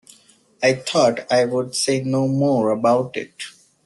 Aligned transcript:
I 0.63 0.73
thought 0.73 1.31
I 1.31 1.45
would 1.45 1.75
say 1.75 2.01
no 2.03 2.27
more 2.27 2.71
about 2.71 3.15
it. 3.15 3.33